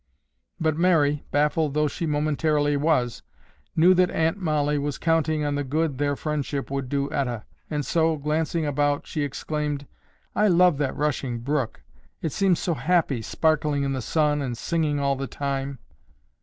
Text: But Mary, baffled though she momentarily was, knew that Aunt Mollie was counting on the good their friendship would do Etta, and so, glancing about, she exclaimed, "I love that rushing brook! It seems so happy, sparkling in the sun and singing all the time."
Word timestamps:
But 0.59 0.75
Mary, 0.77 1.25
baffled 1.29 1.75
though 1.75 1.87
she 1.87 2.07
momentarily 2.07 2.75
was, 2.75 3.21
knew 3.75 3.93
that 3.93 4.09
Aunt 4.09 4.37
Mollie 4.39 4.79
was 4.79 4.97
counting 4.97 5.45
on 5.45 5.53
the 5.53 5.63
good 5.63 5.99
their 5.99 6.15
friendship 6.15 6.71
would 6.71 6.89
do 6.89 7.07
Etta, 7.11 7.45
and 7.69 7.85
so, 7.85 8.17
glancing 8.17 8.65
about, 8.65 9.05
she 9.05 9.21
exclaimed, 9.21 9.85
"I 10.35 10.47
love 10.47 10.79
that 10.79 10.95
rushing 10.95 11.37
brook! 11.41 11.83
It 12.19 12.31
seems 12.31 12.57
so 12.57 12.73
happy, 12.73 13.21
sparkling 13.21 13.83
in 13.83 13.93
the 13.93 14.01
sun 14.01 14.41
and 14.41 14.57
singing 14.57 14.99
all 14.99 15.15
the 15.15 15.27
time." 15.27 15.77